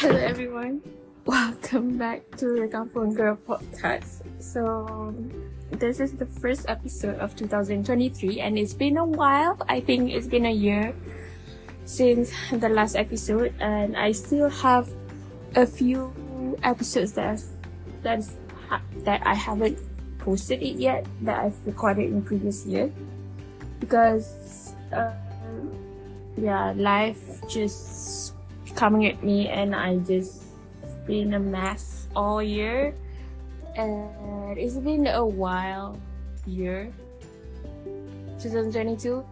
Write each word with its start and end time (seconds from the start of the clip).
Hello 0.00 0.16
everyone. 0.16 0.80
Welcome 1.26 1.98
back 2.00 2.24
to 2.40 2.56
the 2.56 2.64
Kampung 2.72 3.12
Girl 3.12 3.36
podcast. 3.36 4.24
So 4.40 5.12
this 5.76 6.00
is 6.00 6.16
the 6.16 6.24
first 6.24 6.64
episode 6.72 7.20
of 7.20 7.36
2023 7.36 8.40
and 8.40 8.56
it's 8.56 8.72
been 8.72 8.96
a 8.96 9.04
while. 9.04 9.60
I 9.68 9.84
think 9.84 10.08
it's 10.08 10.26
been 10.26 10.46
a 10.46 10.56
year 10.56 10.96
since 11.84 12.32
the 12.48 12.70
last 12.70 12.96
episode 12.96 13.52
and 13.60 13.92
I 13.92 14.12
still 14.12 14.48
have 14.48 14.88
a 15.54 15.66
few 15.68 16.08
episodes 16.64 17.12
that 17.20 17.44
that's 18.00 18.40
that 19.04 19.20
I 19.26 19.34
haven't 19.34 19.76
posted 20.16 20.62
it 20.62 20.80
yet 20.80 21.04
that 21.28 21.44
I've 21.44 21.66
recorded 21.66 22.08
in 22.08 22.24
previous 22.24 22.64
year 22.64 22.88
because 23.80 24.72
uh, 24.96 25.12
yeah 26.40 26.72
life 26.72 27.44
just 27.52 28.32
coming 28.74 29.06
at 29.06 29.22
me 29.22 29.48
and 29.48 29.74
I 29.74 29.98
just 29.98 30.42
been 31.06 31.34
a 31.34 31.40
mess 31.40 32.08
all 32.14 32.42
year. 32.42 32.94
And 33.76 34.58
it's 34.58 34.76
been 34.76 35.06
a 35.06 35.24
while 35.24 35.96
year 36.46 36.92
2022 38.38 39.24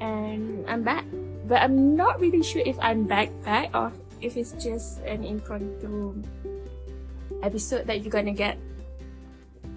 and 0.00 0.64
I'm 0.68 0.82
back. 0.82 1.04
But 1.46 1.62
I'm 1.62 1.96
not 1.96 2.20
really 2.20 2.42
sure 2.42 2.62
if 2.64 2.76
I'm 2.80 3.04
back 3.04 3.30
back 3.44 3.70
or 3.72 3.92
if 4.20 4.36
it's 4.36 4.52
just 4.60 5.00
an 5.08 5.24
impromptu 5.24 6.20
episode 7.42 7.86
that 7.86 8.02
you're 8.02 8.12
gonna 8.12 8.36
get. 8.36 8.58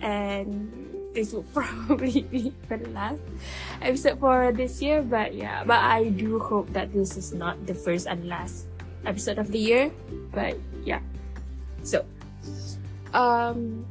And 0.01 0.91
this 1.13 1.33
will 1.33 1.43
probably 1.53 2.23
be 2.23 2.53
the 2.67 2.77
last 2.89 3.19
episode 3.81 4.19
for 4.19 4.51
this 4.51 4.81
year 4.81 5.01
but 5.01 5.35
yeah. 5.35 5.63
But 5.63 5.83
i 5.83 6.09
do 6.09 6.39
hope 6.39 6.71
that 6.71 6.93
this 6.93 7.17
is 7.17 7.33
not 7.33 7.59
the 7.67 7.75
first 7.75 8.07
and 8.07 8.27
last 8.27 8.70
episode 9.05 9.37
of 9.37 9.51
the 9.51 9.59
year 9.59 9.91
but 10.31 10.55
yeah. 10.83 10.99
So 11.83 12.05
um 13.13 13.85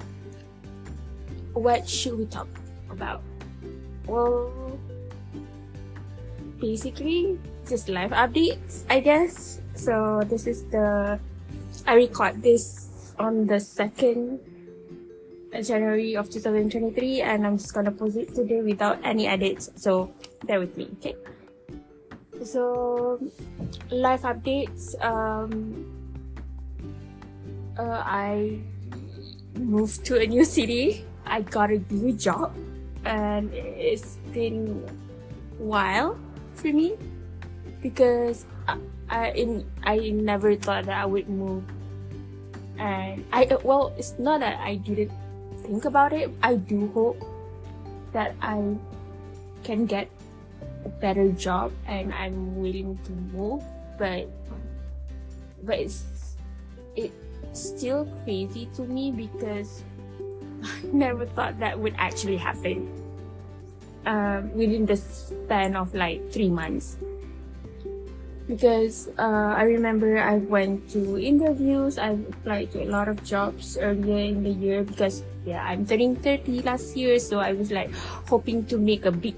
what 1.53 1.89
should 1.89 2.19
we 2.19 2.27
talk 2.27 2.49
about? 2.91 3.23
Well 4.07 4.79
basically 6.61 7.41
just 7.69 7.89
live 7.89 8.11
updates 8.11 8.85
i 8.91 9.01
guess. 9.01 9.61
So 9.75 10.23
this 10.29 10.47
is 10.47 10.65
the 10.69 11.19
i 11.87 11.95
record 11.95 12.43
this 12.43 13.15
on 13.19 13.47
the 13.47 13.61
second 13.61 14.41
January 15.51 16.15
of 16.15 16.31
2023 16.31 17.23
and 17.23 17.47
I'm 17.47 17.59
just 17.59 17.75
gonna 17.75 17.91
post 17.91 18.17
it 18.17 18.35
today 18.35 18.63
without 18.63 18.99
any 19.03 19.27
edits. 19.27 19.71
So 19.75 20.15
bear 20.47 20.61
with 20.61 20.77
me 20.77 20.89
okay 20.99 21.17
so 22.45 23.21
life 23.91 24.23
updates 24.23 24.97
um 25.05 25.85
uh, 27.79 28.03
I 28.05 28.61
moved 29.57 30.05
to 30.07 30.21
a 30.21 30.27
new 30.27 30.45
city. 30.45 31.05
I 31.25 31.43
got 31.43 31.71
a 31.71 31.79
new 31.91 32.13
job 32.13 32.53
and 33.05 33.53
it's 33.55 34.19
been 34.33 34.85
while 35.59 36.19
for 36.53 36.69
me 36.69 36.97
because 37.81 38.45
I, 38.69 38.77
I 39.09 39.31
in 39.33 39.65
I 39.85 40.11
never 40.11 40.57
thought 40.57 40.85
that 40.87 40.99
I 40.99 41.07
would 41.07 41.29
move. 41.29 41.65
And 42.79 43.25
I 43.33 43.49
well 43.63 43.95
it's 43.97 44.19
not 44.19 44.41
that 44.41 44.59
I 44.61 44.77
didn't 44.77 45.13
think 45.63 45.85
about 45.85 46.13
it, 46.13 46.31
I 46.43 46.57
do 46.57 46.89
hope 46.93 47.23
that 48.13 48.35
I 48.43 48.77
can 49.63 49.87
get 49.87 50.11
better 51.01 51.33
job 51.33 51.73
and 51.87 52.13
I'm 52.15 52.61
willing 52.61 52.99
to 53.05 53.13
move, 53.33 53.65
but 53.99 54.29
but 55.65 55.79
it's 55.81 56.37
it's 56.97 57.17
still 57.53 58.07
crazy 58.25 58.69
to 58.77 58.83
me 58.85 59.11
because 59.11 59.83
I 60.65 60.85
never 60.93 61.27
thought 61.27 61.59
that 61.61 61.79
would 61.79 61.95
actually 61.99 62.37
happen 62.37 62.87
um, 64.07 64.53
within 64.55 64.87
the 64.87 64.97
span 64.97 65.77
of 65.77 65.95
like 65.95 66.31
three 66.31 66.51
months. 66.51 66.97
Because 68.47 69.07
uh, 69.17 69.55
I 69.55 69.63
remember 69.63 70.19
I 70.19 70.39
went 70.39 70.91
to 70.91 71.17
interviews, 71.17 71.99
I 71.99 72.19
applied 72.19 72.73
to 72.73 72.83
a 72.83 72.89
lot 72.91 73.07
of 73.07 73.23
jobs 73.23 73.79
earlier 73.79 74.27
in 74.27 74.43
the 74.43 74.51
year 74.51 74.83
because 74.83 75.23
yeah, 75.47 75.63
I'm 75.63 75.87
turning 75.87 76.17
30 76.17 76.63
last 76.63 76.97
year, 76.97 77.21
so 77.21 77.39
I 77.39 77.53
was 77.53 77.71
like 77.71 77.95
hoping 78.27 78.67
to 78.67 78.77
make 78.77 79.07
a 79.07 79.13
big 79.13 79.37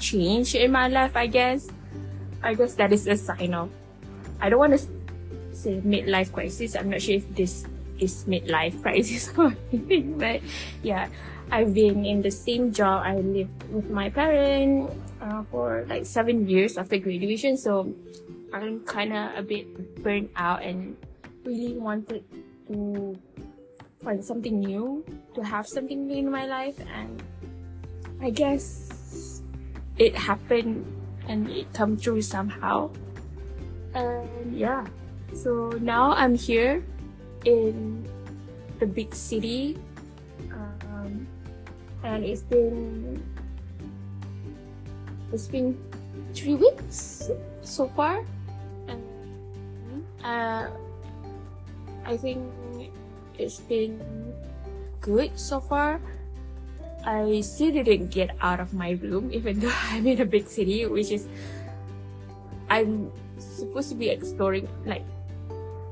change 0.00 0.54
in 0.54 0.72
my 0.72 0.88
life, 0.88 1.14
I 1.14 1.26
guess. 1.26 1.68
I 2.42 2.54
guess 2.54 2.74
that 2.74 2.92
is 2.92 3.06
a 3.06 3.16
sign 3.16 3.54
of, 3.54 3.70
I 4.40 4.48
don't 4.48 4.58
want 4.58 4.72
to 4.72 4.82
say 5.52 5.80
midlife 5.84 6.32
crisis, 6.32 6.74
I'm 6.74 6.90
not 6.90 7.02
sure 7.02 7.16
if 7.16 7.28
this 7.34 7.66
is 7.98 8.24
midlife 8.24 8.80
crisis 8.84 9.30
or 9.36 9.54
anything, 9.72 10.18
but 10.18 10.40
yeah, 10.82 11.08
I've 11.52 11.74
been 11.74 12.06
in 12.06 12.22
the 12.22 12.30
same 12.30 12.72
job. 12.72 13.02
I 13.04 13.16
lived 13.16 13.62
with 13.70 13.90
my 13.90 14.08
parents 14.08 14.94
uh, 15.20 15.42
for 15.50 15.84
like 15.88 16.06
seven 16.06 16.48
years 16.48 16.78
after 16.78 16.96
graduation, 16.96 17.56
so 17.56 17.92
I'm 18.52 18.80
kind 18.86 19.12
of 19.12 19.36
a 19.36 19.42
bit 19.42 20.02
burnt 20.02 20.30
out 20.36 20.62
and 20.62 20.96
really 21.44 21.76
wanted 21.76 22.24
to 22.68 23.18
find 24.02 24.24
something 24.24 24.60
new, 24.60 25.04
to 25.34 25.44
have 25.44 25.66
something 25.66 26.06
new 26.06 26.16
in 26.16 26.30
my 26.30 26.46
life, 26.46 26.78
and 26.94 27.22
I 28.22 28.30
guess 28.30 28.89
it 30.00 30.16
happened 30.16 30.80
and 31.28 31.46
it 31.52 31.68
come 31.76 32.00
true 32.00 32.24
somehow. 32.24 32.88
And 33.94 34.56
yeah, 34.56 34.88
so 35.36 35.76
now 35.84 36.16
I'm 36.16 36.34
here 36.34 36.82
in 37.44 38.08
the 38.80 38.86
big 38.86 39.14
city, 39.14 39.76
um, 40.50 41.28
and 42.02 42.24
it's 42.24 42.40
been 42.40 43.22
it's 45.32 45.46
been 45.46 45.76
three 46.34 46.56
weeks 46.56 47.30
so 47.62 47.86
far 47.94 48.24
and 48.88 49.04
uh, 50.24 50.66
I 52.04 52.16
think 52.16 52.42
it's 53.38 53.60
been 53.60 54.00
good 55.00 55.38
so 55.38 55.60
far. 55.60 56.00
I 57.04 57.40
still 57.40 57.72
didn't 57.72 58.10
get 58.10 58.36
out 58.40 58.60
of 58.60 58.74
my 58.74 58.98
room, 59.02 59.30
even 59.32 59.60
though 59.60 59.72
I'm 59.90 60.06
in 60.06 60.20
a 60.20 60.26
big 60.26 60.48
city, 60.48 60.86
which 60.86 61.10
is 61.10 61.28
I'm 62.68 63.10
supposed 63.38 63.88
to 63.90 63.94
be 63.94 64.08
exploring, 64.10 64.68
like 64.84 65.04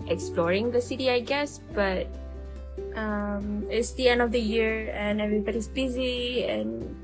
exploring 0.07 0.71
the 0.71 0.81
city, 0.81 1.11
I 1.11 1.21
guess. 1.21 1.61
But 1.75 2.07
um, 2.95 3.67
it's 3.71 3.93
the 3.93 4.09
end 4.09 4.23
of 4.23 4.33
the 4.33 4.41
year 4.41 4.93
and 4.95 5.21
everybody's 5.21 5.69
busy, 5.69 6.45
and 6.45 6.95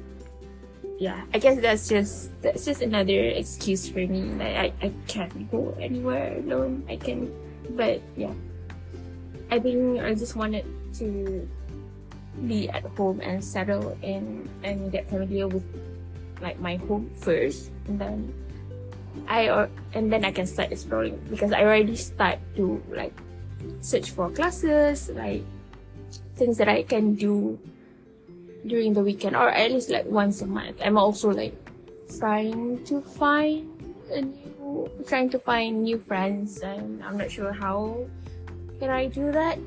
yeah, 0.98 1.24
I 1.32 1.38
guess 1.38 1.60
that's 1.60 1.88
just 1.88 2.30
that's 2.42 2.64
just 2.64 2.82
another 2.82 3.34
excuse 3.34 3.88
for 3.88 4.04
me. 4.04 4.30
Like 4.36 4.56
I, 4.56 4.72
I 4.86 4.92
can't 5.08 5.50
go 5.50 5.74
anywhere 5.80 6.38
alone. 6.38 6.84
I 6.88 6.96
can 6.96 7.32
but 7.70 8.00
yeah. 8.16 8.32
I 9.50 9.58
think 9.58 10.00
I 10.00 10.14
just 10.14 10.36
wanted 10.36 10.64
to 10.98 11.48
be 12.46 12.68
at 12.70 12.84
home 12.96 13.20
and 13.20 13.42
settle 13.42 13.96
in 14.02 14.48
and 14.62 14.90
get 14.90 15.08
familiar 15.08 15.48
with 15.48 15.64
like 16.40 16.58
my 16.60 16.76
home 16.90 17.10
first 17.16 17.70
and 17.86 17.98
then 18.00 18.34
I 19.28 19.48
or 19.48 19.70
and 19.94 20.12
then 20.12 20.24
I 20.24 20.32
can 20.32 20.46
start 20.46 20.72
exploring 20.72 21.20
because 21.30 21.52
I 21.52 21.62
already 21.62 21.96
start 21.96 22.38
to 22.56 22.82
like 22.90 23.14
search 23.80 24.10
for 24.10 24.30
classes 24.30 25.08
like 25.14 25.42
things 26.36 26.58
that 26.58 26.68
I 26.68 26.82
can 26.82 27.14
do 27.14 27.58
during 28.66 28.92
the 28.92 29.02
weekend 29.02 29.36
or 29.36 29.50
at 29.50 29.70
least 29.70 29.90
like 29.90 30.06
once 30.06 30.42
a 30.42 30.46
month. 30.46 30.80
I'm 30.82 30.98
also 30.98 31.30
like 31.30 31.54
trying 32.18 32.84
to 32.84 33.00
find 33.00 33.70
a 34.10 34.22
new 34.22 34.90
trying 35.06 35.30
to 35.30 35.38
find 35.38 35.84
new 35.84 35.98
friends 35.98 36.60
and 36.60 37.02
I'm 37.04 37.16
not 37.16 37.30
sure 37.30 37.52
how 37.52 38.06
can 38.80 38.90
I 38.90 39.06
do 39.06 39.30
that. 39.32 39.58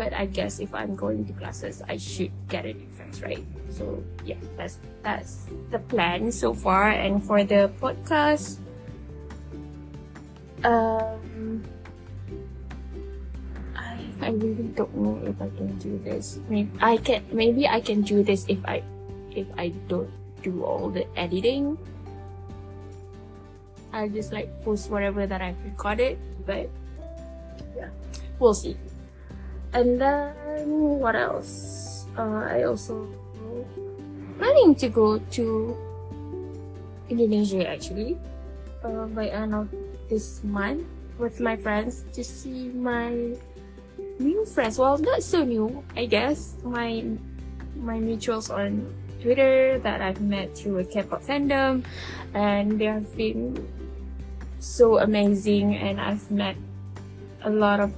But 0.00 0.16
I 0.16 0.24
guess 0.24 0.64
if 0.64 0.72
I'm 0.72 0.96
going 0.96 1.28
to 1.28 1.36
classes 1.36 1.84
I 1.84 2.00
should 2.00 2.32
get 2.48 2.64
a 2.64 2.72
friends, 2.96 3.20
right? 3.20 3.44
So 3.68 4.00
yeah, 4.24 4.40
that's 4.56 4.80
that's 5.04 5.44
the 5.68 5.76
plan 5.92 6.32
so 6.32 6.56
far 6.56 6.88
and 6.88 7.20
for 7.20 7.44
the 7.44 7.68
podcast 7.76 8.56
um 10.64 11.60
I 14.20 14.36
really 14.36 14.68
don't 14.76 14.92
know 14.96 15.16
if 15.24 15.40
I 15.40 15.48
can 15.56 15.76
do 15.80 15.96
this. 16.04 16.40
Maybe 16.48 16.68
I 16.80 16.96
can. 17.00 17.24
Maybe 17.32 17.66
I 17.66 17.80
can 17.80 18.02
do 18.04 18.22
this 18.22 18.44
if 18.48 18.60
I, 18.68 18.84
if 19.32 19.48
I 19.56 19.72
don't 19.88 20.12
do 20.44 20.62
all 20.62 20.92
the 20.92 21.08
editing. 21.16 21.80
I 23.92 24.08
just 24.08 24.32
like 24.32 24.52
post 24.62 24.90
whatever 24.92 25.26
that 25.26 25.40
I've 25.40 25.58
recorded, 25.64 26.20
but 26.44 26.68
yeah, 27.74 27.88
we'll 28.38 28.54
see. 28.54 28.76
And 29.72 30.00
then 30.00 30.34
what 30.98 31.14
else? 31.14 32.06
Uh, 32.18 32.42
I 32.50 32.64
also 32.64 33.06
planning 34.38 34.74
to 34.74 34.88
go 34.88 35.18
to 35.18 35.76
Indonesia 37.08 37.68
actually 37.68 38.18
uh, 38.82 39.06
by 39.14 39.28
end 39.28 39.54
of 39.54 39.68
this 40.08 40.42
month 40.42 40.82
with 41.18 41.38
my 41.38 41.54
friends 41.54 42.04
to 42.14 42.24
see 42.24 42.70
my 42.74 43.36
new 44.18 44.44
friends. 44.44 44.78
Well, 44.78 44.98
not 44.98 45.22
so 45.22 45.44
new, 45.44 45.84
I 45.96 46.06
guess. 46.06 46.56
My 46.64 47.04
my 47.76 48.00
mutuals 48.00 48.50
on 48.50 48.90
Twitter 49.22 49.78
that 49.80 50.00
I've 50.00 50.20
met 50.20 50.56
through 50.56 50.80
a 50.80 50.84
K-pop 50.84 51.22
fandom, 51.22 51.84
and 52.34 52.80
they 52.80 52.88
have 52.88 53.06
been 53.16 53.54
so 54.58 54.98
amazing. 54.98 55.76
And 55.76 56.00
I've 56.00 56.26
met 56.30 56.56
a 57.44 57.50
lot 57.50 57.80
of 57.80 57.92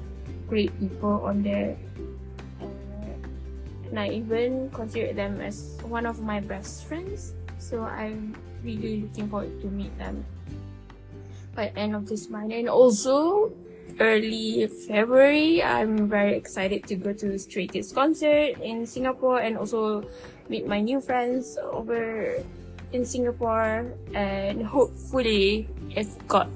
great 0.52 0.68
people 0.76 1.24
on 1.24 1.40
there, 1.40 1.72
and 3.88 3.96
I 3.96 4.12
even 4.12 4.68
consider 4.68 5.16
them 5.16 5.40
as 5.40 5.80
one 5.88 6.04
of 6.04 6.20
my 6.20 6.44
best 6.44 6.84
friends. 6.84 7.32
So 7.56 7.80
I'm 7.80 8.36
really 8.60 9.08
looking 9.08 9.32
forward 9.32 9.56
to 9.64 9.72
meet 9.72 9.96
them 9.96 10.28
by 11.56 11.72
end 11.72 11.96
of 11.96 12.04
this 12.04 12.28
month. 12.28 12.52
And 12.52 12.68
also, 12.68 13.48
early 13.96 14.68
February, 14.68 15.64
I'm 15.64 16.04
very 16.04 16.36
excited 16.36 16.84
to 16.84 17.00
go 17.00 17.16
to 17.16 17.38
Stray 17.40 17.64
Kids 17.64 17.88
concert 17.88 18.60
in 18.60 18.84
Singapore 18.84 19.40
and 19.40 19.56
also 19.56 20.04
meet 20.52 20.68
my 20.68 20.84
new 20.84 21.00
friends 21.00 21.56
over 21.64 22.36
in 22.92 23.08
Singapore. 23.08 23.88
And 24.12 24.68
hopefully, 24.68 25.64
if 25.96 26.12
God 26.28 26.52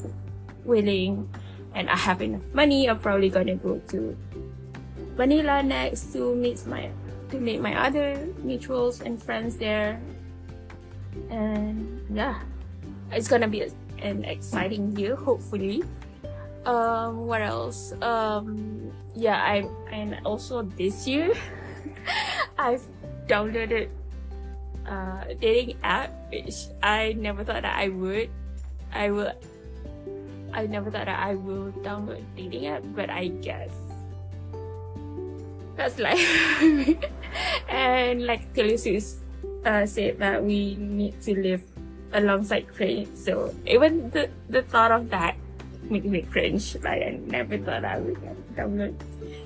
willing 0.68 1.32
and 1.76 1.92
I 1.92 1.96
have 1.96 2.24
enough 2.24 2.48
money, 2.56 2.88
I'm 2.88 2.98
probably 2.98 3.28
gonna 3.28 3.54
go 3.54 3.78
to 3.92 4.16
Manila 5.16 5.62
next 5.62 6.12
to 6.16 6.34
meet 6.34 6.64
my 6.66 6.88
to 7.28 7.36
meet 7.36 7.60
my 7.60 7.76
other 7.76 8.16
mutuals 8.40 9.04
and 9.04 9.20
friends 9.20 9.60
there. 9.60 10.00
And 11.28 12.00
yeah, 12.08 12.40
it's 13.12 13.28
gonna 13.28 13.48
be 13.48 13.68
an 14.00 14.24
exciting 14.24 14.96
year, 14.96 15.14
hopefully. 15.14 15.84
Um 16.64 17.28
what 17.28 17.44
else? 17.44 17.92
Um 18.00 18.90
yeah 19.14 19.40
i 19.40 19.64
and 19.92 20.20
also 20.28 20.60
this 20.76 21.08
year 21.08 21.32
i've 22.58 22.84
downloaded 23.24 23.88
uh 24.84 25.24
dating 25.40 25.72
app 25.82 26.12
which 26.28 26.68
i 26.82 27.16
never 27.16 27.40
thought 27.42 27.62
that 27.62 27.76
i 27.80 27.88
would. 27.88 28.28
I 28.92 29.10
will 29.10 29.32
i 30.56 30.66
never 30.66 30.90
thought 30.90 31.06
that 31.06 31.20
i 31.20 31.36
will 31.36 31.70
download 31.84 32.24
dating 32.36 32.66
app 32.66 32.82
but 32.96 33.10
i 33.10 33.28
guess 33.44 33.70
that's 35.76 35.98
life. 36.00 36.24
And 37.68 38.24
like 38.24 38.48
Khaleesi's 38.54 39.20
uh, 39.60 39.84
said 39.84 40.18
that 40.24 40.40
we 40.40 40.74
need 40.80 41.20
to 41.20 41.36
live 41.36 41.60
alongside 42.16 42.64
Craig 42.72 43.12
so 43.12 43.52
even 43.66 44.08
the 44.08 44.30
the 44.48 44.62
thought 44.62 44.88
of 44.88 45.10
that 45.12 45.36
make 45.90 46.04
me 46.04 46.22
cringe. 46.22 46.76
Like 46.82 47.02
I 47.02 47.20
never 47.26 47.58
thought 47.58 47.84
I 47.84 47.98
would 47.98 48.18
download 48.54 48.94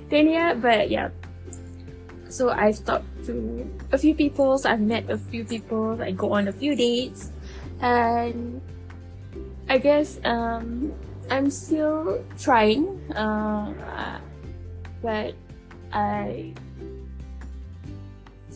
Dania, 0.08 0.60
but 0.60 0.90
yeah. 0.90 1.10
So 2.28 2.50
I've 2.50 2.78
talked 2.84 3.08
to 3.26 3.66
a 3.92 3.98
few 3.98 4.14
people, 4.14 4.56
so 4.58 4.70
I've 4.70 4.80
met 4.80 5.10
a 5.10 5.18
few 5.18 5.44
people, 5.44 5.98
I 6.00 6.12
go 6.12 6.32
on 6.32 6.46
a 6.46 6.52
few 6.52 6.76
dates, 6.76 7.32
and 7.82 8.62
I 9.70 9.78
guess 9.78 10.18
um, 10.24 10.92
I'm 11.30 11.48
still 11.48 12.24
trying, 12.36 12.98
uh, 13.14 14.18
but 15.00 15.34
I 15.92 16.52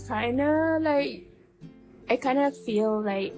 kinda 0.08 0.78
like 0.82 1.24
I 2.10 2.16
kind 2.16 2.38
of 2.38 2.56
feel 2.56 3.00
like 3.00 3.32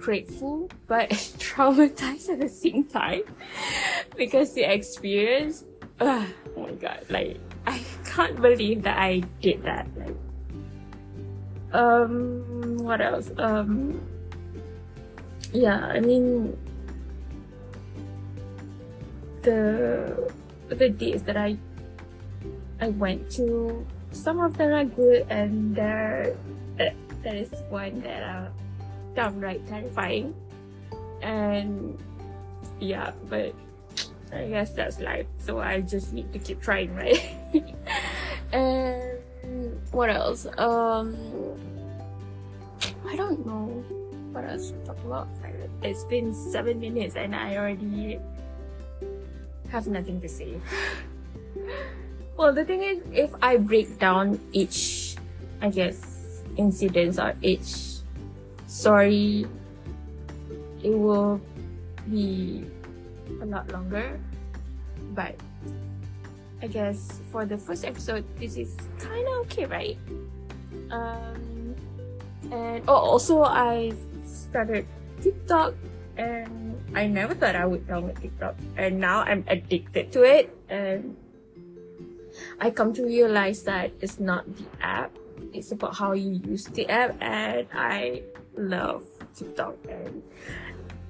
grateful 0.00 0.68
but 0.86 1.08
traumatized 1.40 2.28
at 2.28 2.40
the 2.40 2.48
same 2.48 2.84
time 2.84 3.22
because 4.16 4.52
the 4.52 4.62
experience 4.62 5.64
uh, 6.00 6.26
oh 6.56 6.62
my 6.62 6.72
god 6.72 7.00
like 7.08 7.40
i 7.66 7.80
can't 8.04 8.36
believe 8.42 8.82
that 8.82 8.98
i 8.98 9.20
did 9.40 9.62
that 9.62 9.88
like 9.96 10.14
um 11.72 12.76
what 12.84 13.00
else? 13.00 13.30
Um 13.38 13.98
yeah 15.52 15.86
i 15.86 15.98
mean 15.98 16.56
the 19.46 20.32
the 20.68 20.90
days 20.90 21.22
that 21.22 21.36
i 21.36 21.56
i 22.82 22.88
went 22.98 23.30
to 23.30 23.86
some 24.10 24.40
of 24.42 24.58
them 24.58 24.72
are 24.74 24.84
good 24.84 25.22
and 25.30 25.76
there 25.76 26.34
there 27.26 27.34
is 27.34 27.50
one 27.70 28.00
that 28.02 28.22
uh, 28.22 28.46
downright 29.16 29.66
terrifying. 29.66 30.32
And 31.22 31.98
yeah, 32.78 33.10
but 33.28 33.52
I 34.32 34.46
guess 34.46 34.72
that's 34.72 35.00
life. 35.00 35.26
So 35.38 35.58
I 35.58 35.80
just 35.80 36.12
need 36.12 36.32
to 36.32 36.38
keep 36.38 36.62
trying, 36.62 36.94
right? 36.94 37.18
and 38.52 39.18
what 39.90 40.08
else? 40.08 40.46
Um, 40.56 41.18
I 43.08 43.16
don't 43.16 43.44
know 43.44 43.82
what 44.30 44.44
else 44.44 44.70
to 44.70 44.78
talk 44.86 45.02
about. 45.04 45.26
It's 45.82 46.04
been 46.04 46.32
seven 46.32 46.78
minutes 46.78 47.16
and 47.16 47.34
I 47.34 47.56
already 47.56 48.20
have 49.70 49.86
nothing 49.86 50.20
to 50.20 50.28
say. 50.28 50.60
well, 52.36 52.52
the 52.52 52.64
thing 52.64 52.82
is, 52.82 52.98
if 53.12 53.30
I 53.42 53.56
break 53.56 53.98
down 53.98 54.40
each, 54.52 55.16
I 55.60 55.70
guess, 55.70 56.42
incidents 56.56 57.18
or 57.18 57.34
each 57.42 57.96
sorry 58.66 59.46
it 60.82 60.90
will 60.90 61.40
be 62.10 62.64
a 63.40 63.46
lot 63.46 63.70
longer 63.72 64.18
but 65.14 65.34
i 66.62 66.66
guess 66.66 67.20
for 67.30 67.44
the 67.44 67.56
first 67.56 67.84
episode 67.84 68.24
this 68.38 68.56
is 68.56 68.76
kind 68.98 69.26
of 69.28 69.46
okay 69.46 69.64
right 69.66 69.98
um 70.90 71.74
and 72.50 72.82
oh 72.88 73.16
also 73.16 73.42
i 73.44 73.92
started 74.24 74.86
tiktok 75.22 75.74
and 76.16 76.65
i 76.96 77.06
never 77.06 77.34
thought 77.34 77.54
i 77.54 77.64
would 77.64 77.86
download 77.86 78.18
tiktok. 78.20 78.56
And 78.76 78.98
now 78.98 79.20
i'm 79.20 79.44
addicted 79.46 80.10
to 80.12 80.24
it. 80.24 80.56
And 80.68 81.16
i 82.58 82.70
come 82.70 82.92
to 82.94 83.04
realize 83.04 83.62
that 83.64 83.92
it's 84.00 84.18
not 84.18 84.48
the 84.56 84.64
app. 84.80 85.12
It's 85.52 85.70
about 85.72 85.94
how 85.94 86.12
you 86.12 86.40
use 86.42 86.64
the 86.64 86.88
app. 86.88 87.16
And 87.20 87.68
i 87.72 88.22
love 88.56 89.04
TikTok. 89.36 89.76
And 89.88 90.22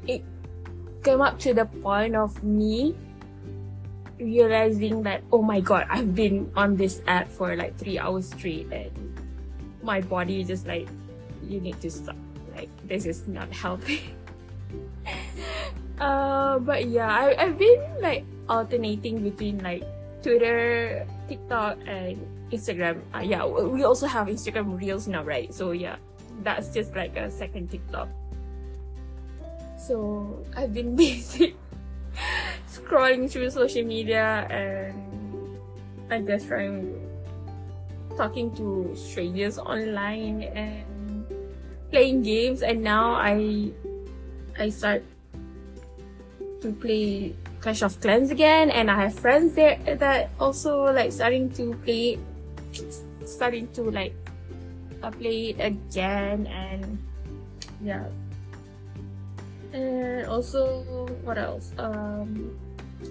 it 0.07 0.23
came 1.03 1.23
up 1.23 1.39
to 1.47 1.55
the 1.55 1.67
point 1.67 2.17
of 2.17 2.43
me 2.43 2.97
realizing 4.19 5.03
that 5.05 5.23
oh 5.31 5.43
my 5.43 5.61
god 5.61 5.87
I've 5.91 6.15
been 6.15 6.51
on 6.57 6.75
this 6.75 7.03
app 7.07 7.31
for 7.31 7.55
like 7.55 7.79
three 7.79 7.99
hours 7.99 8.31
straight. 8.35 8.67
And 8.73 8.91
my 9.83 10.01
body 10.01 10.41
is 10.43 10.49
just 10.49 10.67
like 10.67 10.89
you 11.47 11.61
need 11.61 11.81
to 11.81 11.91
stop. 11.91 12.17
Like 12.57 12.71
this 12.89 13.07
is 13.07 13.29
not 13.29 13.53
healthy 13.63 14.16
uh 16.01 16.59
but 16.61 16.89
yeah 16.89 17.09
I, 17.09 17.35
I've 17.39 17.59
been 17.59 17.81
like 18.01 18.25
alternating 18.49 19.23
between 19.23 19.63
like 19.63 19.85
Twitter 20.23 21.07
TikTok 21.29 21.79
and 21.87 22.19
Instagram. 22.53 23.01
Uh, 23.15 23.25
yeah 23.25 23.45
we 23.47 23.85
also 23.85 24.07
have 24.07 24.27
Instagram 24.29 24.79
reels 24.79 25.09
now 25.09 25.25
right? 25.25 25.53
So 25.53 25.73
yeah 25.73 25.97
that's 26.43 26.69
just 26.73 26.95
like 26.95 27.17
a 27.17 27.31
second 27.31 27.71
TikTok. 27.71 28.09
So 29.79 30.43
I've 30.57 30.75
been 30.75 30.97
busy 31.01 31.57
scrolling 32.69 33.31
through 33.31 33.51
social 33.51 33.85
media 33.85 34.47
and 34.51 34.95
I 36.11 36.21
guess 36.21 36.45
trying 36.45 36.95
talking 38.17 38.55
to 38.57 38.93
strangers 38.95 39.59
online 39.59 40.43
and 40.55 40.85
playing 41.91 42.23
games. 42.23 42.63
And 42.63 42.83
now 42.83 43.15
I 43.15 43.71
I 44.59 44.69
start 44.71 45.05
to 46.67 46.75
play 46.75 47.31
Clash 47.63 47.83
of 47.87 47.95
Clans 48.03 48.35
again 48.35 48.75
and 48.75 48.91
I 48.91 49.07
have 49.07 49.15
friends 49.15 49.55
there 49.55 49.79
that 49.87 50.35
also 50.43 50.91
like 50.91 51.15
starting 51.15 51.47
to 51.55 51.79
play 51.87 52.19
starting 53.23 53.71
to 53.79 53.87
like 53.87 54.15
I 55.03 55.11
play 55.15 55.55
it 55.55 55.63
again 55.63 56.51
and 56.51 56.99
yeah. 57.79 58.11
And 59.71 60.27
also 60.27 60.83
what 61.23 61.39
else? 61.39 61.71
Um 61.79 62.51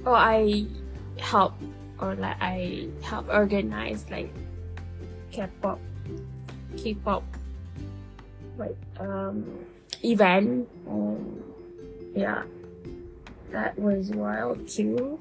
oh 0.03 0.19
I 0.19 0.67
help 1.15 1.55
or 2.03 2.15
like 2.19 2.35
I 2.43 2.91
help 2.99 3.31
organize 3.31 4.03
like 4.11 4.35
K-pop 5.31 5.79
K-pop 6.75 7.23
like 8.59 8.75
um 8.99 9.47
event 10.03 10.67
um 10.91 11.39
yeah 12.15 12.43
that 13.51 13.77
was 13.77 14.11
wild 14.11 14.67
too 14.67 15.19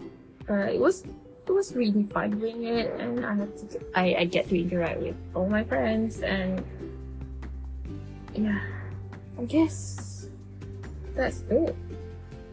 uh, 0.48 0.68
it 0.68 0.80
was 0.80 1.04
it 1.46 1.52
was 1.52 1.74
really 1.74 2.02
fun 2.04 2.38
doing 2.38 2.64
it 2.64 2.98
and 3.00 3.24
I 3.24 3.34
have 3.34 3.54
to 3.68 3.80
I, 3.94 4.14
I 4.20 4.24
get 4.24 4.48
to 4.48 4.60
interact 4.60 5.00
with 5.00 5.16
all 5.34 5.48
my 5.48 5.64
friends 5.64 6.20
and 6.20 6.64
yeah 8.34 8.60
I 9.38 9.44
guess 9.44 10.28
that's 11.14 11.42
it 11.50 11.74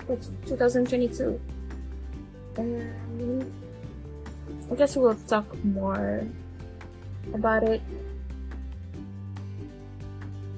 for 0.06 0.18
2022 0.46 1.40
And 2.58 3.52
I 4.72 4.76
guess 4.76 4.96
we'll 4.96 5.16
talk 5.28 5.46
more 5.64 6.28
about 7.34 7.64
it 7.64 7.82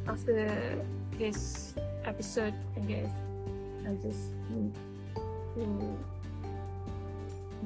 after 0.07 0.81
this 1.17 1.73
episode, 2.05 2.53
I 2.75 2.79
guess. 2.81 3.09
I 3.85 3.93
just 4.01 4.31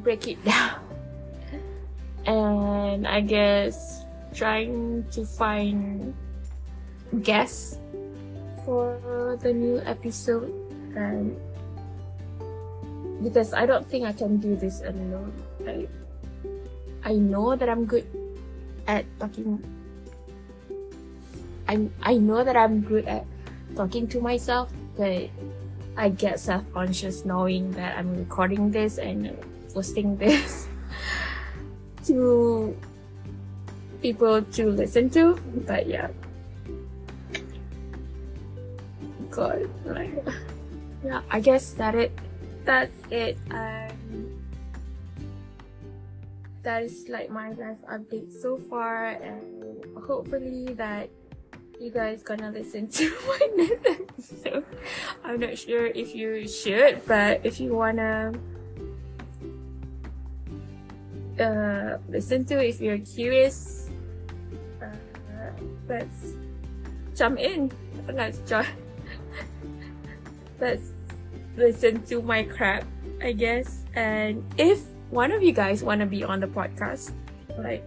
break 0.04 0.28
it 0.28 0.40
down. 0.44 0.80
and 2.26 3.08
I 3.08 3.22
guess 3.22 4.06
trying 4.34 5.06
to 5.12 5.26
find 5.26 6.14
guests 7.24 7.80
for 8.66 9.00
the 9.42 9.54
new 9.54 9.80
episode 9.88 10.52
and 10.96 11.36
because 13.24 13.54
I 13.54 13.66
don't 13.66 13.88
think 13.88 14.06
I 14.06 14.12
can 14.12 14.38
do 14.38 14.56
this 14.56 14.82
alone. 14.84 15.32
I 15.66 15.88
I 17.04 17.14
know 17.16 17.56
that 17.56 17.70
I'm 17.70 17.88
good 17.88 18.06
at 18.86 19.08
talking 19.20 19.64
I'm 21.68 21.92
I 22.04 22.20
know 22.20 22.44
that 22.44 22.56
I'm 22.56 22.82
good 22.82 23.08
at 23.08 23.26
talking 23.76 24.08
to 24.12 24.22
myself, 24.22 24.72
but 24.96 25.32
I 25.98 26.10
get 26.10 26.40
self-conscious 26.40 27.26
knowing 27.26 27.72
that 27.72 27.98
I'm 27.98 28.16
recording 28.16 28.70
this 28.70 29.00
and 29.00 29.34
posting 29.74 30.16
this 30.18 30.70
to 32.06 32.78
people 34.02 34.42
to 34.42 34.70
listen 34.70 35.10
to. 35.18 35.42
But 35.66 35.88
yeah. 35.88 36.10
God, 39.32 39.70
like, 39.86 40.14
yeah, 41.04 41.22
I 41.30 41.40
guess 41.40 41.74
that 41.74 41.96
it, 41.96 42.12
that's 42.64 42.94
it. 43.10 43.38
Um, 43.50 44.38
that 46.62 46.84
is 46.84 47.06
like 47.10 47.30
my 47.30 47.50
life 47.54 47.82
update 47.90 48.34
so 48.34 48.58
far, 48.58 49.18
and 49.18 49.86
hopefully 50.06 50.74
that 50.74 51.10
you 51.80 51.92
guys 51.92 52.24
gonna 52.24 52.50
listen 52.52 52.88
to 52.88 53.10
my 53.28 53.48
next 53.56 53.86
episode. 53.86 54.66
I'm 55.24 55.40
not 55.40 55.58
sure 55.58 55.88
if 55.88 56.16
you 56.16 56.48
should, 56.48 57.06
but 57.06 57.42
if 57.44 57.60
you 57.60 57.76
wanna 57.76 58.34
uh, 61.40 61.98
listen 62.10 62.46
to, 62.46 62.66
if 62.66 62.82
you're 62.82 62.98
curious, 63.00 63.90
uh, 64.82 64.88
let's 65.88 66.34
jump 67.16 67.40
in. 67.40 67.72
Let's 68.10 68.40
join. 68.50 68.66
let's 70.60 70.92
listen 71.56 72.02
to 72.06 72.22
my 72.22 72.44
crap, 72.44 72.86
I 73.22 73.34
guess. 73.34 73.84
And 73.94 74.44
if 74.58 74.82
one 75.10 75.32
of 75.32 75.44
you 75.44 75.52
guys 75.52 75.84
wanna 75.84 76.06
be 76.06 76.24
on 76.24 76.40
the 76.40 76.48
podcast, 76.48 77.12
like 77.58 77.84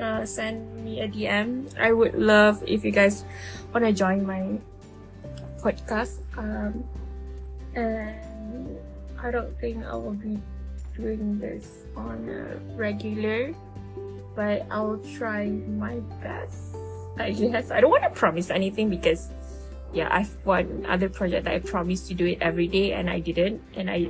uh, 0.00 0.24
send 0.24 0.84
me 0.84 1.00
a 1.00 1.08
DM. 1.08 1.68
I 1.78 1.92
would 1.92 2.14
love 2.14 2.62
if 2.66 2.84
you 2.84 2.90
guys 2.90 3.24
want 3.72 3.84
to 3.84 3.92
join 3.92 4.26
my 4.26 4.58
podcast. 5.60 6.18
Um, 6.36 6.84
and 7.74 8.78
I 9.20 9.30
don't 9.30 9.54
think 9.60 9.84
I 9.86 9.94
will 9.94 10.18
be 10.18 10.38
doing 10.96 11.38
this 11.38 11.86
on 11.96 12.28
a 12.28 12.56
regular, 12.76 13.54
but 14.34 14.66
I'll 14.70 15.00
try 15.16 15.46
my 15.46 16.00
best. 16.20 16.76
I 17.18 17.30
guess 17.30 17.70
I 17.70 17.80
don't 17.80 17.90
want 17.90 18.04
to 18.04 18.10
promise 18.10 18.50
anything 18.50 18.88
because, 18.88 19.28
yeah, 19.92 20.08
I've 20.10 20.32
one 20.44 20.86
other 20.88 21.08
project 21.08 21.44
that 21.44 21.54
I 21.54 21.58
promised 21.60 22.08
to 22.08 22.14
do 22.14 22.26
it 22.26 22.38
every 22.40 22.66
day 22.66 22.92
and 22.92 23.08
I 23.08 23.20
didn't, 23.20 23.62
and 23.76 23.90
I, 23.90 24.08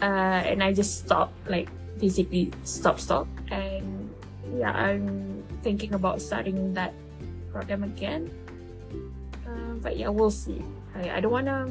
uh, 0.00 0.48
and 0.48 0.62
I 0.62 0.72
just 0.72 1.04
stopped, 1.04 1.34
like 1.48 1.68
basically 1.98 2.50
stop, 2.64 2.98
stop, 2.98 3.28
yeah, 4.56 4.72
I'm 4.72 5.42
thinking 5.62 5.94
about 5.94 6.20
starting 6.20 6.74
that 6.74 6.94
program 7.50 7.82
again. 7.84 8.30
Uh, 9.46 9.74
but 9.82 9.96
yeah, 9.96 10.08
we'll 10.08 10.30
see. 10.30 10.62
I, 10.94 11.18
I 11.18 11.20
don't 11.20 11.32
want 11.32 11.46
to 11.46 11.70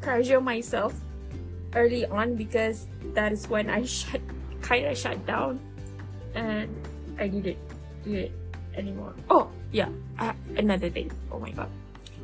pressure 0.00 0.40
myself 0.40 0.94
early 1.74 2.06
on 2.06 2.36
because 2.36 2.86
that 3.14 3.32
is 3.32 3.48
when 3.48 3.68
I 3.68 3.84
shut 3.88 4.20
kind 4.60 4.86
of 4.86 4.96
shut 4.96 5.20
down 5.26 5.60
and 6.34 6.72
I 7.18 7.28
didn't 7.28 7.60
do 8.04 8.14
it 8.14 8.32
anymore. 8.74 9.14
Oh, 9.28 9.50
yeah, 9.72 9.88
uh, 10.18 10.32
another 10.56 10.88
thing. 10.88 11.12
Oh 11.30 11.38
my 11.38 11.50
god. 11.50 11.68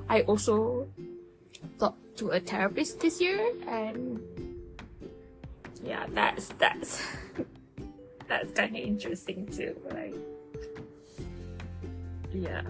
I 0.09 0.23
also 0.23 0.88
talked 1.79 2.17
to 2.19 2.31
a 2.31 2.40
therapist 2.40 3.00
this 3.00 3.21
year 3.21 3.52
and 3.69 4.21
yeah, 5.85 6.07
that's 6.12 6.49
that's 6.59 7.05
that's 8.30 8.54
kind 8.54 8.70
of 8.70 8.80
interesting 8.80 9.44
too. 9.50 9.75
Like, 9.90 10.14
yeah, 12.32 12.62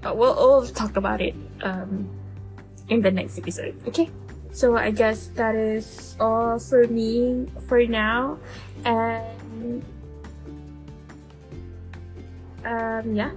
but 0.00 0.16
we'll, 0.16 0.34
we'll 0.38 0.66
talk 0.70 0.94
about 0.94 1.20
it 1.20 1.34
um, 1.62 2.08
in 2.88 3.02
the 3.02 3.10
next 3.10 3.36
episode. 3.36 3.74
Okay. 3.88 4.08
So 4.52 4.76
I 4.76 4.92
guess 4.92 5.28
that 5.34 5.56
is 5.56 6.14
all 6.20 6.58
for 6.58 6.86
me 6.86 7.48
for 7.66 7.84
now, 7.84 8.38
and 8.84 9.82
um, 12.64 13.16
yeah, 13.16 13.32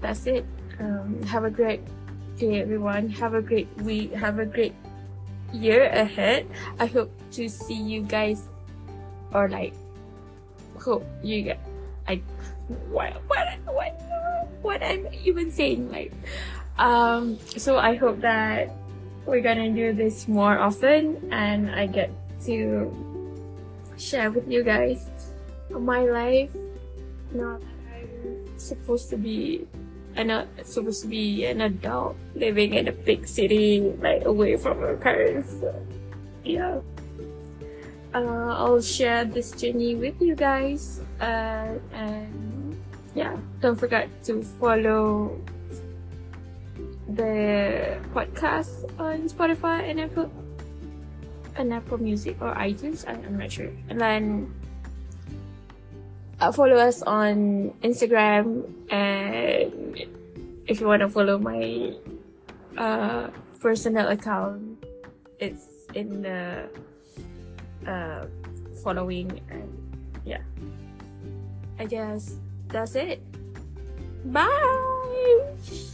that's 0.00 0.26
it. 0.26 0.44
Um, 0.80 1.22
have 1.28 1.44
a 1.44 1.50
great 1.50 1.84
day, 2.36 2.60
everyone. 2.60 3.10
Have 3.10 3.34
a 3.34 3.42
great 3.42 3.68
week. 3.84 4.12
Have 4.14 4.40
a 4.40 4.46
great 4.46 4.74
year 5.52 5.84
ahead. 5.92 6.48
I 6.80 6.86
hope 6.86 7.12
to 7.32 7.48
see 7.48 7.76
you 7.76 8.00
guys 8.02 8.48
or 9.34 9.46
like 9.46 9.74
hope 10.80 11.06
you 11.22 11.42
get 11.42 11.60
I 12.08 12.22
what 12.88 13.20
what 13.28 13.58
what 13.66 13.92
what 14.62 14.82
I'm 14.82 15.06
even 15.24 15.50
saying 15.50 15.90
like 15.90 16.12
um 16.78 17.38
so 17.56 17.78
I 17.78 17.94
hope 17.94 18.20
that 18.20 18.72
we're 19.26 19.40
gonna 19.40 19.70
do 19.70 19.92
this 19.92 20.28
more 20.28 20.58
often 20.58 21.28
and 21.30 21.70
I 21.70 21.86
get 21.86 22.10
to 22.46 22.88
share 23.98 24.30
with 24.30 24.50
you 24.50 24.64
guys 24.64 25.06
my 25.70 26.04
life 26.04 26.50
Not 27.32 27.62
I'm 27.94 28.58
supposed 28.58 29.10
to 29.10 29.16
be 29.16 29.66
and 30.16 30.28
not 30.28 30.48
supposed 30.64 31.02
to 31.02 31.08
be 31.08 31.44
an 31.44 31.60
adult 31.60 32.16
living 32.34 32.74
in 32.74 32.88
a 32.88 32.92
big 32.92 33.28
city 33.28 33.80
like 34.00 34.24
away 34.24 34.56
from 34.56 34.80
my 34.80 34.94
parents 34.94 35.52
so, 35.60 35.70
yeah 36.44 36.80
uh, 38.14 38.54
I'll 38.58 38.80
share 38.80 39.24
this 39.24 39.52
journey 39.52 39.94
with 39.94 40.20
you 40.20 40.34
guys. 40.34 41.00
Uh, 41.20 41.78
and 41.92 42.76
yeah, 43.14 43.36
don't 43.60 43.76
forget 43.76 44.08
to 44.24 44.42
follow 44.58 45.38
the 47.14 47.98
podcast 48.14 48.86
on 48.98 49.28
Spotify 49.28 49.90
and 49.90 50.00
Apple 50.00 50.30
and 51.56 51.72
Apple 51.72 51.98
Music 51.98 52.36
or 52.40 52.54
iTunes. 52.54 53.06
I, 53.06 53.12
am 53.12 53.38
not 53.38 53.52
sure. 53.52 53.70
And 53.88 54.00
then 54.00 54.54
uh, 56.40 56.52
follow 56.52 56.76
us 56.76 57.02
on 57.02 57.70
Instagram 57.82 58.64
and 58.90 59.98
if 60.66 60.80
you 60.80 60.86
want 60.86 61.02
to 61.02 61.08
follow 61.08 61.36
my 61.36 61.92
uh, 62.78 63.28
personal 63.58 64.08
account, 64.08 64.78
it's 65.38 65.66
in 65.94 66.22
the 66.22 66.70
uh, 67.86 68.26
following 68.82 69.40
and 69.50 69.68
yeah. 70.24 70.42
I 71.78 71.86
guess 71.86 72.36
that's 72.68 72.94
it. 72.94 73.22
Bye 74.32 75.90